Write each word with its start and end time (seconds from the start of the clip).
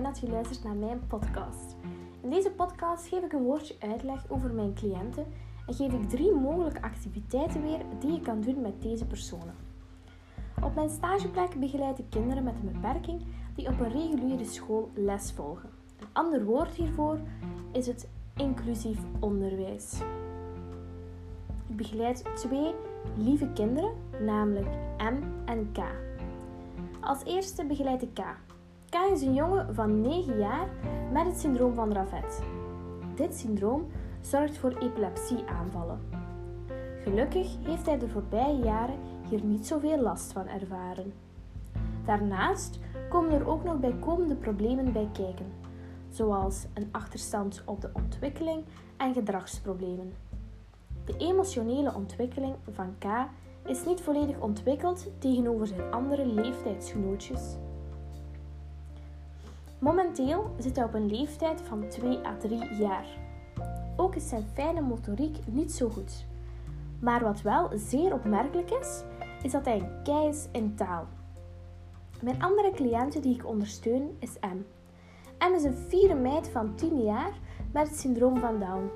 fijn 0.00 0.12
dat 0.12 0.20
je 0.20 0.30
luistert 0.30 0.64
naar 0.64 0.74
mijn 0.74 1.06
podcast. 1.06 1.76
In 2.20 2.30
deze 2.30 2.50
podcast 2.50 3.06
geef 3.06 3.22
ik 3.22 3.32
een 3.32 3.42
woordje 3.42 3.74
uitleg 3.78 4.30
over 4.30 4.50
mijn 4.50 4.74
cliënten 4.74 5.26
en 5.66 5.74
geef 5.74 5.92
ik 5.92 6.08
drie 6.08 6.34
mogelijke 6.34 6.82
activiteiten 6.82 7.62
weer 7.62 7.80
die 7.98 8.12
je 8.12 8.20
kan 8.20 8.40
doen 8.40 8.60
met 8.60 8.82
deze 8.82 9.06
personen. 9.06 9.54
Op 10.62 10.74
mijn 10.74 10.90
stageplek 10.90 11.60
begeleid 11.60 11.98
ik 11.98 12.04
kinderen 12.10 12.44
met 12.44 12.54
een 12.58 12.72
beperking 12.72 13.22
die 13.54 13.68
op 13.68 13.80
een 13.80 13.90
reguliere 13.92 14.44
school 14.44 14.90
les 14.94 15.32
volgen. 15.32 15.70
Een 15.98 16.06
ander 16.12 16.44
woord 16.44 16.74
hiervoor 16.74 17.18
is 17.72 17.86
het 17.86 18.08
inclusief 18.36 18.98
onderwijs. 19.18 20.00
Ik 21.66 21.76
begeleid 21.76 22.24
twee 22.34 22.74
lieve 23.16 23.52
kinderen, 23.52 23.92
namelijk 24.24 24.68
M 24.98 25.22
en 25.44 25.72
K. 25.72 25.78
Als 27.00 27.24
eerste 27.24 27.64
begeleid 27.64 28.02
ik 28.02 28.14
K. 28.14 28.49
K 28.90 29.12
is 29.12 29.22
een 29.22 29.34
jongen 29.34 29.74
van 29.74 30.00
9 30.00 30.38
jaar 30.38 30.68
met 31.12 31.26
het 31.26 31.40
syndroom 31.40 31.74
van 31.74 31.88
Dravet. 31.88 32.42
Dit 33.14 33.34
syndroom 33.34 33.86
zorgt 34.20 34.58
voor 34.58 34.78
epilepsieaanvallen. 34.78 36.00
Gelukkig 37.02 37.56
heeft 37.62 37.86
hij 37.86 37.98
de 37.98 38.08
voorbije 38.08 38.58
jaren 38.58 38.98
hier 39.28 39.44
niet 39.44 39.66
zoveel 39.66 40.00
last 40.00 40.32
van 40.32 40.46
ervaren. 40.48 41.12
Daarnaast 42.04 42.78
komen 43.08 43.32
er 43.32 43.48
ook 43.48 43.64
nog 43.64 43.80
bijkomende 43.80 44.34
problemen 44.34 44.92
bij 44.92 45.08
kijken, 45.12 45.52
zoals 46.08 46.66
een 46.74 46.88
achterstand 46.90 47.62
op 47.64 47.80
de 47.80 47.90
ontwikkeling 47.92 48.64
en 48.96 49.14
gedragsproblemen. 49.14 50.14
De 51.04 51.14
emotionele 51.16 51.94
ontwikkeling 51.94 52.54
van 52.70 52.94
K 52.98 53.04
is 53.66 53.84
niet 53.84 54.00
volledig 54.00 54.40
ontwikkeld 54.40 55.06
tegenover 55.18 55.66
zijn 55.66 55.92
andere 55.92 56.26
leeftijdsgenootjes. 56.26 57.56
Momenteel 59.80 60.54
zit 60.58 60.76
hij 60.76 60.84
op 60.84 60.94
een 60.94 61.10
leeftijd 61.10 61.60
van 61.60 61.88
2 61.88 62.26
à 62.26 62.36
3 62.36 62.74
jaar. 62.74 63.06
Ook 63.96 64.14
is 64.14 64.28
zijn 64.28 64.46
fijne 64.52 64.80
motoriek 64.80 65.36
niet 65.46 65.72
zo 65.72 65.88
goed. 65.88 66.26
Maar 66.98 67.22
wat 67.22 67.42
wel 67.42 67.70
zeer 67.74 68.12
opmerkelijk 68.12 68.70
is, 68.70 69.02
is 69.42 69.52
dat 69.52 69.64
hij 69.64 69.78
een 69.78 70.02
kei 70.02 70.28
is 70.28 70.48
in 70.52 70.74
taal. 70.74 71.06
Mijn 72.22 72.42
andere 72.42 72.70
cliënte 72.70 73.20
die 73.20 73.34
ik 73.34 73.46
ondersteun 73.46 74.16
is 74.18 74.36
M. 74.40 74.62
M 75.50 75.54
is 75.54 75.64
een 75.64 75.76
vierde 75.88 76.14
meid 76.14 76.48
van 76.48 76.74
10 76.74 77.02
jaar 77.02 77.32
met 77.72 77.88
het 77.88 77.98
syndroom 77.98 78.36
van 78.36 78.58
Down. 78.58 78.90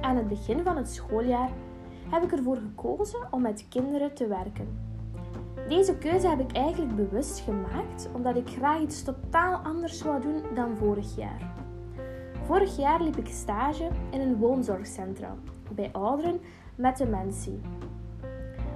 Aan 0.00 0.16
het 0.16 0.28
begin 0.28 0.62
van 0.62 0.76
het 0.76 0.88
schooljaar 0.88 1.50
heb 2.08 2.22
ik 2.22 2.32
ervoor 2.32 2.56
gekozen 2.56 3.28
om 3.30 3.42
met 3.42 3.66
kinderen 3.68 4.14
te 4.14 4.26
werken. 4.26 4.97
Deze 5.68 5.98
keuze 5.98 6.28
heb 6.28 6.40
ik 6.40 6.52
eigenlijk 6.52 6.96
bewust 6.96 7.40
gemaakt 7.40 8.08
omdat 8.12 8.36
ik 8.36 8.48
graag 8.48 8.80
iets 8.80 9.02
totaal 9.02 9.56
anders 9.56 10.02
wou 10.02 10.20
doen 10.20 10.42
dan 10.54 10.76
vorig 10.76 11.16
jaar. 11.16 11.52
Vorig 12.44 12.76
jaar 12.76 13.02
liep 13.02 13.16
ik 13.16 13.26
stage 13.26 13.88
in 14.10 14.20
een 14.20 14.36
woonzorgcentrum 14.36 15.40
bij 15.74 15.92
ouderen 15.92 16.40
met 16.74 16.96
dementie. 16.96 17.60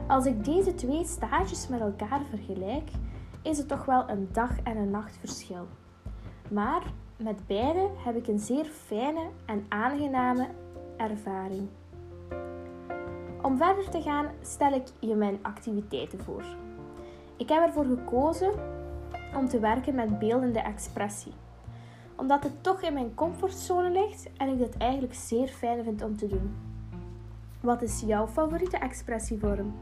Als 0.09 0.27
ik 0.27 0.45
deze 0.45 0.75
twee 0.75 1.05
stages 1.05 1.69
met 1.69 1.81
elkaar 1.81 2.21
vergelijk, 2.29 2.91
is 3.43 3.59
het 3.59 3.69
toch 3.69 3.85
wel 3.85 4.09
een 4.09 4.29
dag 4.33 4.61
en 4.63 4.77
een 4.77 4.91
nacht 4.91 5.17
verschil. 5.17 5.67
Maar 6.51 6.83
met 7.17 7.47
beide 7.47 7.89
heb 7.97 8.17
ik 8.17 8.27
een 8.27 8.39
zeer 8.39 8.65
fijne 8.65 9.29
en 9.47 9.67
aangename 9.69 10.49
ervaring. 10.97 11.69
Om 13.43 13.57
verder 13.57 13.91
te 13.91 14.03
gaan 14.03 14.27
stel 14.43 14.73
ik 14.73 14.87
je 14.99 15.15
mijn 15.15 15.39
activiteiten 15.43 16.21
voor. 16.21 16.45
Ik 17.43 17.49
heb 17.49 17.63
ervoor 17.67 17.85
gekozen 17.85 18.53
om 19.37 19.49
te 19.49 19.59
werken 19.59 19.95
met 19.95 20.19
beeldende 20.19 20.61
expressie, 20.61 21.33
omdat 22.17 22.43
het 22.43 22.63
toch 22.63 22.83
in 22.83 22.93
mijn 22.93 23.15
comfortzone 23.15 23.91
ligt 23.91 24.31
en 24.37 24.49
ik 24.49 24.59
dit 24.59 24.77
eigenlijk 24.77 25.15
zeer 25.15 25.49
fijn 25.49 25.85
vind 25.85 26.03
om 26.03 26.17
te 26.17 26.27
doen. 26.27 26.55
Wat 27.61 27.83
is 27.83 28.03
jouw 28.07 28.27
favoriete 28.27 28.77
expressievorm? 28.77 29.75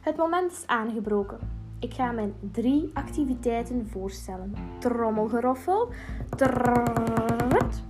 Het 0.00 0.16
moment 0.16 0.52
is 0.52 0.66
aangebroken. 0.66 1.38
Ik 1.78 1.94
ga 1.94 2.12
mijn 2.12 2.34
drie 2.52 2.90
activiteiten 2.94 3.88
voorstellen. 3.88 4.54
Trommelgeroffel. 4.78 5.88
Trrrrt. 6.36 7.82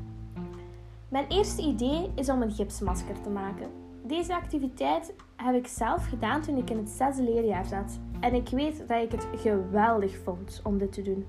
Mijn 1.08 1.26
eerste 1.28 1.62
idee 1.62 2.10
is 2.14 2.28
om 2.28 2.42
een 2.42 2.52
gipsmasker 2.52 3.20
te 3.20 3.30
maken. 3.30 3.70
Deze 4.02 4.34
activiteit 4.34 5.14
heb 5.36 5.54
ik 5.54 5.66
zelf 5.66 6.08
gedaan 6.08 6.40
toen 6.40 6.56
ik 6.56 6.70
in 6.70 6.76
het 6.76 6.88
zesde 6.88 7.22
leerjaar 7.22 7.66
zat. 7.66 7.98
En 8.20 8.34
ik 8.34 8.48
weet 8.48 8.88
dat 8.88 9.02
ik 9.02 9.12
het 9.12 9.26
geweldig 9.36 10.16
vond 10.16 10.60
om 10.64 10.78
dit 10.78 10.92
te 10.92 11.02
doen. 11.02 11.26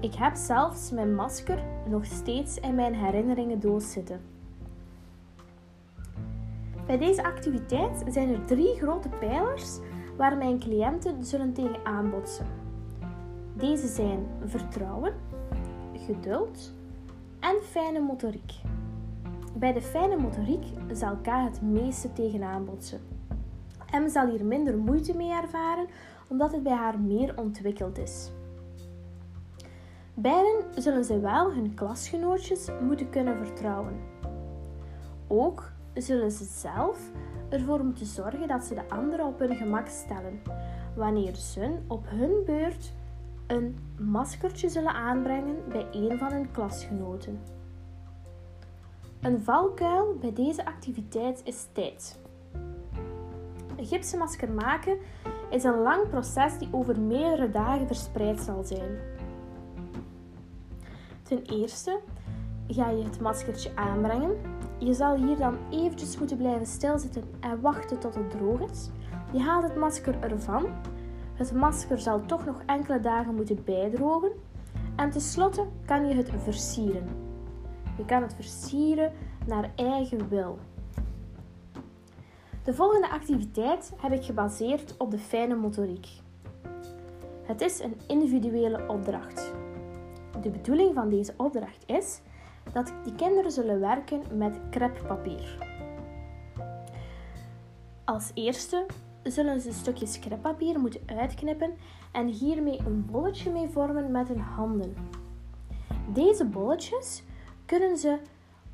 Ik 0.00 0.14
heb 0.14 0.36
zelfs 0.36 0.90
mijn 0.90 1.14
masker 1.14 1.62
nog 1.88 2.04
steeds 2.04 2.58
in 2.58 2.74
mijn 2.74 2.94
herinneringendoos 2.94 3.92
zitten. 3.92 4.20
Bij 6.86 6.98
deze 6.98 7.24
activiteit 7.24 8.04
zijn 8.08 8.34
er 8.34 8.44
drie 8.44 8.74
grote 8.74 9.08
pijlers 9.08 9.78
waar 10.16 10.36
mijn 10.36 10.58
cliënten 10.58 11.24
zullen 11.24 11.52
tegen 11.52 11.84
aanbotsen. 11.84 12.46
Deze 13.56 13.86
zijn 13.86 14.26
vertrouwen, 14.44 15.14
geduld 15.92 16.72
en 17.40 17.56
fijne 17.62 18.00
motoriek. 18.00 18.52
Bij 19.54 19.72
de 19.72 19.82
fijne 19.82 20.16
motoriek 20.16 20.64
zal 20.92 21.16
K 21.16 21.26
het 21.26 21.62
meeste 21.62 22.12
tegenaan 22.12 22.64
botsen. 22.64 23.19
M 23.92 24.08
zal 24.08 24.26
hier 24.26 24.44
minder 24.44 24.76
moeite 24.78 25.16
mee 25.16 25.32
ervaren 25.32 25.86
omdat 26.28 26.52
het 26.52 26.62
bij 26.62 26.72
haar 26.72 26.98
meer 26.98 27.38
ontwikkeld 27.38 27.98
is. 27.98 28.30
Beiden 30.14 30.64
zullen 30.74 31.04
ze 31.04 31.20
wel 31.20 31.52
hun 31.52 31.74
klasgenootjes 31.74 32.68
moeten 32.80 33.10
kunnen 33.10 33.46
vertrouwen. 33.46 34.00
Ook 35.26 35.72
zullen 35.94 36.30
ze 36.30 36.44
zelf 36.44 37.10
ervoor 37.48 37.84
moeten 37.84 38.06
zorgen 38.06 38.48
dat 38.48 38.64
ze 38.64 38.74
de 38.74 38.88
anderen 38.88 39.26
op 39.26 39.38
hun 39.38 39.56
gemak 39.56 39.88
stellen, 39.88 40.42
wanneer 40.96 41.34
ze 41.34 41.78
op 41.86 42.04
hun 42.08 42.44
beurt 42.44 42.92
een 43.46 43.78
maskertje 43.98 44.68
zullen 44.68 44.92
aanbrengen 44.92 45.56
bij 45.68 45.86
een 45.92 46.18
van 46.18 46.32
hun 46.32 46.50
klasgenoten. 46.50 47.40
Een 49.20 49.40
valkuil 49.40 50.16
bij 50.20 50.32
deze 50.32 50.64
activiteit 50.64 51.40
is 51.44 51.66
tijd. 51.72 52.18
Een 53.80 53.86
gipsenmasker 53.86 54.50
maken 54.50 54.98
is 55.50 55.64
een 55.64 55.82
lang 55.82 56.08
proces 56.08 56.58
die 56.58 56.68
over 56.70 57.00
meerdere 57.00 57.50
dagen 57.50 57.86
verspreid 57.86 58.40
zal 58.40 58.64
zijn. 58.64 58.98
Ten 61.22 61.42
eerste 61.42 62.00
ga 62.68 62.90
je 62.90 63.04
het 63.04 63.20
maskertje 63.20 63.76
aanbrengen. 63.76 64.36
Je 64.78 64.94
zal 64.94 65.16
hier 65.16 65.36
dan 65.36 65.56
eventjes 65.70 66.18
moeten 66.18 66.36
blijven 66.36 66.66
stilzitten 66.66 67.22
en 67.40 67.60
wachten 67.60 67.98
tot 67.98 68.14
het 68.14 68.30
droog 68.30 68.70
is. 68.70 68.88
Je 69.32 69.40
haalt 69.40 69.62
het 69.62 69.76
masker 69.76 70.22
ervan. 70.22 70.66
Het 71.34 71.52
masker 71.52 71.98
zal 71.98 72.26
toch 72.26 72.44
nog 72.44 72.62
enkele 72.66 73.00
dagen 73.00 73.34
moeten 73.34 73.64
bijdrogen. 73.64 74.32
En 74.96 75.10
tenslotte 75.10 75.66
kan 75.86 76.08
je 76.08 76.14
het 76.14 76.30
versieren. 76.36 77.08
Je 77.96 78.04
kan 78.04 78.22
het 78.22 78.34
versieren 78.34 79.12
naar 79.46 79.70
eigen 79.76 80.28
wil. 80.28 80.58
De 82.64 82.74
volgende 82.74 83.10
activiteit 83.10 83.92
heb 83.96 84.12
ik 84.12 84.24
gebaseerd 84.24 84.94
op 84.96 85.10
de 85.10 85.18
fijne 85.18 85.54
motoriek. 85.54 86.08
Het 87.42 87.60
is 87.60 87.80
een 87.80 88.00
individuele 88.06 88.88
opdracht. 88.88 89.52
De 90.42 90.50
bedoeling 90.50 90.94
van 90.94 91.08
deze 91.08 91.34
opdracht 91.36 91.82
is 91.86 92.20
dat 92.72 92.92
de 93.04 93.14
kinderen 93.14 93.50
zullen 93.50 93.80
werken 93.80 94.22
met 94.36 94.60
kreppapier. 94.70 95.58
Als 98.04 98.30
eerste 98.34 98.86
zullen 99.22 99.60
ze 99.60 99.72
stukjes 99.72 100.18
kreppapier 100.18 100.80
moeten 100.80 101.00
uitknippen 101.06 101.74
en 102.12 102.26
hiermee 102.26 102.80
een 102.86 103.06
bolletje 103.10 103.50
mee 103.50 103.68
vormen 103.68 104.10
met 104.10 104.28
hun 104.28 104.40
handen. 104.40 104.94
Deze 106.12 106.44
bolletjes 106.44 107.22
kunnen 107.66 107.98
ze 107.98 108.18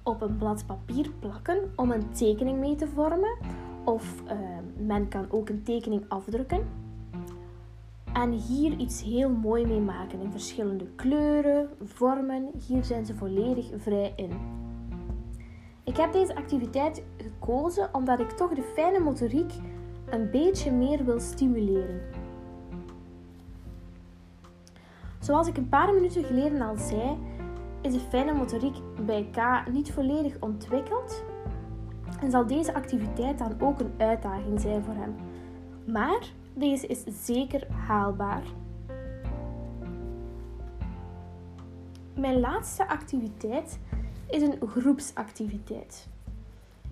op 0.03 0.21
een 0.21 0.37
blad 0.37 0.67
papier 0.67 1.11
plakken 1.19 1.73
om 1.77 1.91
een 1.91 2.11
tekening 2.11 2.59
mee 2.59 2.75
te 2.75 2.89
vormen. 2.89 3.66
Of 3.87 4.23
uh, 4.25 4.33
men 4.87 5.09
kan 5.09 5.27
ook 5.31 5.49
een 5.49 5.63
tekening 5.63 6.05
afdrukken. 6.09 6.69
En 8.13 8.31
hier 8.31 8.77
iets 8.77 9.03
heel 9.03 9.31
mooi 9.31 9.67
mee 9.67 9.81
maken 9.81 10.21
in 10.21 10.31
verschillende 10.31 10.87
kleuren, 10.97 11.69
vormen. 11.83 12.51
Hier 12.67 12.85
zijn 12.85 13.07
ze 13.07 13.15
volledig 13.15 13.67
vrij 13.77 14.13
in. 14.17 14.31
Ik 15.85 15.97
heb 15.97 16.13
deze 16.13 16.37
activiteit 16.37 17.03
gekozen 17.17 17.95
omdat 17.95 18.21
ik 18.21 18.31
toch 18.31 18.55
de 18.55 18.63
fijne 18.75 18.99
motoriek 18.99 19.53
een 20.11 20.31
beetje 20.31 20.73
meer 20.73 21.05
wil 21.05 21.21
stimuleren. 21.21 22.01
Zoals 25.21 25.49
ik 25.49 25.57
een 25.57 25.69
paar 25.69 25.95
minuten 25.95 26.25
geleden 26.25 26.61
al 26.61 26.77
zei, 26.77 27.17
is 27.83 27.93
de 27.93 28.01
fijne 28.01 28.33
motoriek 28.33 28.77
bij 29.07 29.29
K 29.33 29.69
niet 29.73 29.93
volledig 29.93 30.37
ontwikkeld 30.41 31.25
en 32.21 32.31
zal 32.31 32.47
deze 32.47 32.75
activiteit 32.75 33.39
dan 33.39 33.61
ook 33.61 33.81
een 33.81 33.95
uitdaging 33.99 34.61
zijn 34.61 34.85
voor 34.85 34.95
hem. 34.95 35.15
Maar 35.87 36.33
deze 36.55 36.87
is 36.87 37.05
zeker 37.25 37.67
haalbaar. 37.87 38.43
Mijn 42.15 42.41
laatste 42.41 42.89
activiteit 42.89 43.79
is 44.29 44.43
een 44.43 44.69
groepsactiviteit. 44.69 46.09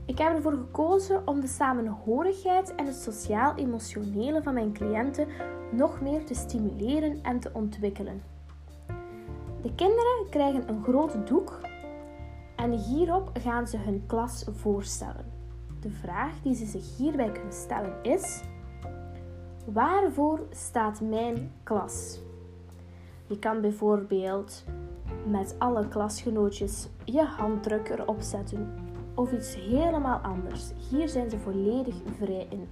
Ik 0.07 0.19
heb 0.19 0.35
ervoor 0.35 0.53
gekozen 0.53 1.27
om 1.27 1.41
de 1.41 1.47
samenhorigheid 1.47 2.75
en 2.75 2.87
het 2.87 2.95
sociaal-emotionele 2.95 4.43
van 4.43 4.55
mijn 4.55 4.73
cliënten 4.73 5.27
nog 5.73 6.01
meer 6.01 6.25
te 6.25 6.35
stimuleren 6.35 7.19
en 7.23 7.41
te 7.41 7.51
ontwikkelen. 7.53 8.23
De 9.63 9.75
kinderen 9.75 10.27
krijgen 10.31 10.69
een 10.69 10.83
groot 10.83 11.27
doek 11.27 11.61
en 12.65 12.73
hierop 12.73 13.31
gaan 13.41 13.67
ze 13.67 13.77
hun 13.77 14.05
klas 14.07 14.45
voorstellen. 14.51 15.33
De 15.81 15.91
vraag 15.91 16.41
die 16.43 16.55
ze 16.55 16.67
zich 16.67 16.97
hierbij 16.97 17.33
kunnen 17.33 17.53
stellen 17.53 18.03
is: 18.03 18.43
Waarvoor 19.65 20.41
staat 20.51 21.01
mijn 21.01 21.53
klas? 21.63 22.21
Je 23.27 23.39
kan 23.39 23.61
bijvoorbeeld 23.61 24.65
met 25.27 25.55
alle 25.59 25.89
klasgenootjes 25.89 26.89
je 27.05 27.23
handdruk 27.23 27.89
erop 27.89 28.21
zetten 28.21 28.75
of 29.15 29.33
iets 29.33 29.55
helemaal 29.55 30.19
anders. 30.19 30.71
Hier 30.91 31.09
zijn 31.09 31.31
ze 31.31 31.39
volledig 31.39 31.95
vrij 32.19 32.47
in. 32.51 32.69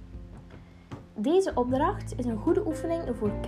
Deze 1.15 1.51
opdracht 1.55 2.17
is 2.17 2.25
een 2.25 2.37
goede 2.37 2.65
oefening 2.67 3.03
voor 3.15 3.31
K 3.41 3.47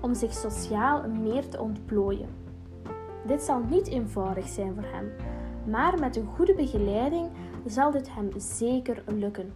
om 0.00 0.14
zich 0.14 0.32
sociaal 0.32 1.08
meer 1.08 1.48
te 1.48 1.60
ontplooien. 1.60 2.28
Dit 3.26 3.42
zal 3.42 3.62
niet 3.70 3.86
eenvoudig 3.86 4.48
zijn 4.48 4.74
voor 4.74 4.90
hem, 4.92 5.12
maar 5.66 5.98
met 5.98 6.16
een 6.16 6.26
goede 6.36 6.54
begeleiding 6.54 7.30
zal 7.66 7.90
dit 7.90 8.14
hem 8.14 8.30
zeker 8.36 9.02
lukken. 9.06 9.52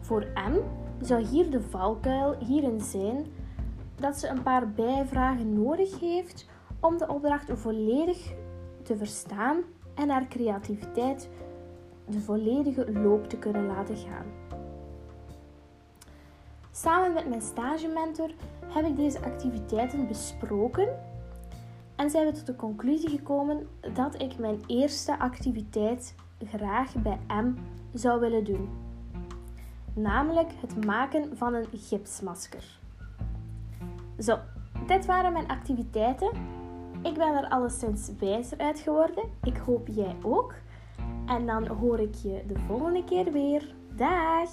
Voor 0.00 0.26
M 0.34 0.56
zou 1.00 1.22
hier 1.22 1.50
de 1.50 1.60
valkuil 1.60 2.36
hierin 2.38 2.80
zijn 2.80 3.26
dat 3.94 4.18
ze 4.18 4.28
een 4.28 4.42
paar 4.42 4.70
bijvragen 4.70 5.62
nodig 5.62 6.00
heeft 6.00 6.48
om 6.80 6.98
de 6.98 7.08
opdracht 7.08 7.50
volledig 7.54 8.32
te 8.82 8.96
verstaan 8.96 9.56
en 9.94 10.08
haar 10.08 10.26
creativiteit 10.28 11.28
de 12.06 12.20
volledige 12.20 12.92
loop 12.92 13.28
te 13.28 13.36
kunnen 13.36 13.66
laten 13.66 13.96
gaan. 13.96 14.26
Samen 16.70 17.12
met 17.12 17.28
mijn 17.28 17.42
stagementor 17.42 18.30
heb 18.66 18.86
ik 18.86 18.96
deze 18.96 19.20
activiteiten 19.20 20.06
besproken 20.06 20.88
en 21.98 22.10
zijn 22.10 22.26
we 22.26 22.32
tot 22.32 22.46
de 22.46 22.56
conclusie 22.56 23.08
gekomen 23.08 23.68
dat 23.94 24.22
ik 24.22 24.38
mijn 24.38 24.60
eerste 24.66 25.18
activiteit 25.18 26.14
graag 26.44 26.94
bij 26.94 27.18
M 27.28 27.54
zou 27.92 28.20
willen 28.20 28.44
doen. 28.44 28.68
Namelijk 29.94 30.50
het 30.60 30.84
maken 30.84 31.36
van 31.36 31.54
een 31.54 31.66
gipsmasker. 31.72 32.78
Zo, 34.18 34.38
dit 34.86 35.06
waren 35.06 35.32
mijn 35.32 35.48
activiteiten. 35.48 36.30
Ik 37.02 37.14
ben 37.14 37.36
er 37.36 37.48
alleszins 37.48 38.10
wijzer 38.18 38.58
uit 38.58 38.78
geworden. 38.78 39.24
Ik 39.42 39.56
hoop 39.56 39.88
jij 39.88 40.16
ook. 40.22 40.54
En 41.26 41.46
dan 41.46 41.66
hoor 41.66 42.00
ik 42.00 42.14
je 42.14 42.42
de 42.46 42.58
volgende 42.66 43.04
keer 43.04 43.32
weer. 43.32 43.74
Dag! 43.96 44.50